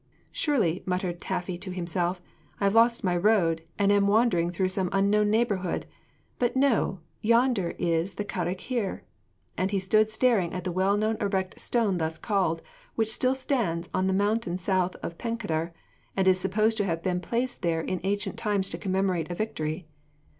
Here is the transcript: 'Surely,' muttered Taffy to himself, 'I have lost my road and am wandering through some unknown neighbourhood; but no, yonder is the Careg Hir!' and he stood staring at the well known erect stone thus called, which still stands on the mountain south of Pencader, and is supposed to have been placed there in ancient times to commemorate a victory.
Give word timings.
'Surely,' 0.31 0.81
muttered 0.87 1.21
Taffy 1.21 1.59
to 1.59 1.69
himself, 1.71 2.23
'I 2.59 2.63
have 2.63 2.73
lost 2.73 3.03
my 3.03 3.15
road 3.15 3.61
and 3.77 3.91
am 3.91 4.07
wandering 4.07 4.49
through 4.49 4.69
some 4.69 4.89
unknown 4.91 5.29
neighbourhood; 5.29 5.85
but 6.39 6.55
no, 6.55 7.01
yonder 7.21 7.75
is 7.77 8.13
the 8.13 8.25
Careg 8.25 8.61
Hir!' 8.61 9.03
and 9.59 9.69
he 9.69 9.79
stood 9.79 10.09
staring 10.09 10.53
at 10.53 10.63
the 10.63 10.71
well 10.71 10.97
known 10.97 11.17
erect 11.21 11.59
stone 11.61 11.99
thus 11.99 12.17
called, 12.17 12.63
which 12.95 13.13
still 13.13 13.35
stands 13.35 13.89
on 13.93 14.07
the 14.07 14.11
mountain 14.11 14.57
south 14.57 14.95
of 15.03 15.19
Pencader, 15.19 15.71
and 16.17 16.27
is 16.27 16.39
supposed 16.39 16.77
to 16.77 16.85
have 16.85 17.03
been 17.03 17.19
placed 17.19 17.61
there 17.61 17.81
in 17.81 17.99
ancient 18.03 18.39
times 18.39 18.71
to 18.71 18.79
commemorate 18.79 19.29
a 19.29 19.35
victory. 19.35 19.85